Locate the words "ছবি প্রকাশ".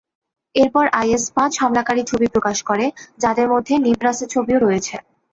2.11-2.57